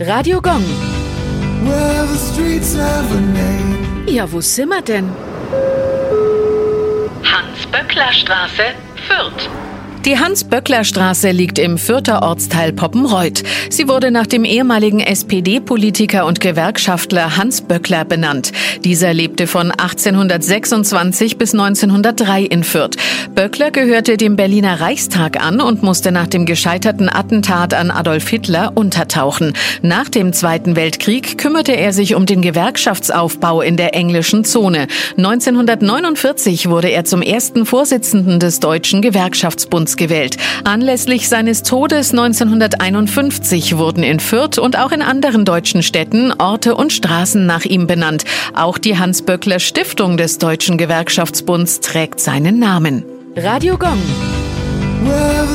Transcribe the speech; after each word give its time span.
Radio 0.00 0.40
Gong. 0.40 0.64
Well, 1.62 2.06
the 2.06 2.16
streets 2.16 2.74
have 2.74 3.14
a 3.14 3.20
name. 3.20 4.06
Ja, 4.08 4.24
wo 4.32 4.40
sind 4.40 4.70
wir 4.70 4.80
denn? 4.80 5.10
Hans-Böckler-Straße, 7.22 8.72
Fürth. 9.06 9.50
Die 10.06 10.18
Hans-Böckler-Straße 10.18 11.30
liegt 11.30 11.58
im 11.58 11.76
Fürther 11.76 12.22
Ortsteil 12.22 12.72
Poppenreuth. 12.72 13.42
Sie 13.68 13.86
wurde 13.86 14.10
nach 14.10 14.26
dem 14.26 14.46
ehemaligen 14.46 15.00
SPD-Politiker 15.00 16.24
und 16.24 16.40
Gewerkschaftler 16.40 17.36
Hans 17.36 17.60
Böckler 17.60 18.06
benannt. 18.06 18.52
Dieser 18.82 19.12
lebte 19.12 19.46
von 19.46 19.70
1826 19.70 21.36
bis 21.36 21.52
1903 21.52 22.44
in 22.44 22.64
Fürth. 22.64 22.96
Böckler 23.34 23.70
gehörte 23.70 24.16
dem 24.16 24.36
Berliner 24.36 24.80
Reichstag 24.80 25.38
an 25.44 25.60
und 25.60 25.82
musste 25.82 26.12
nach 26.12 26.28
dem 26.28 26.46
gescheiterten 26.46 27.10
Attentat 27.10 27.74
an 27.74 27.90
Adolf 27.90 28.26
Hitler 28.26 28.72
untertauchen. 28.74 29.52
Nach 29.82 30.08
dem 30.08 30.32
Zweiten 30.32 30.76
Weltkrieg 30.76 31.36
kümmerte 31.36 31.72
er 31.72 31.92
sich 31.92 32.14
um 32.14 32.24
den 32.24 32.40
Gewerkschaftsaufbau 32.40 33.60
in 33.60 33.76
der 33.76 33.94
englischen 33.94 34.44
Zone. 34.44 34.86
1949 35.18 36.70
wurde 36.70 36.88
er 36.88 37.04
zum 37.04 37.20
ersten 37.20 37.66
Vorsitzenden 37.66 38.40
des 38.40 38.60
Deutschen 38.60 39.02
Gewerkschaftsbunds 39.90 39.96
gewählt. 39.96 40.36
Anlässlich 40.64 41.28
seines 41.28 41.62
Todes 41.62 42.10
1951 42.10 43.76
wurden 43.76 44.02
in 44.02 44.20
Fürth 44.20 44.58
und 44.58 44.78
auch 44.78 44.92
in 44.92 45.02
anderen 45.02 45.44
deutschen 45.44 45.82
Städten 45.82 46.32
Orte 46.38 46.74
und 46.74 46.92
Straßen 46.92 47.46
nach 47.46 47.64
ihm 47.64 47.86
benannt. 47.86 48.24
Auch 48.54 48.78
die 48.78 48.98
Hans-Böckler 48.98 49.58
Stiftung 49.58 50.16
des 50.16 50.38
Deutschen 50.38 50.78
Gewerkschaftsbunds 50.78 51.80
trägt 51.80 52.20
seinen 52.20 52.58
Namen. 52.58 53.04
Radio 53.36 53.78
Gong. 53.78 53.98
Well, 55.02 55.46